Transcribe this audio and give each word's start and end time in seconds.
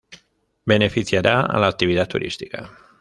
Beneficiará 0.65 1.41
a 1.41 1.59
la 1.59 1.67
actividad 1.67 2.07
turística. 2.07 2.75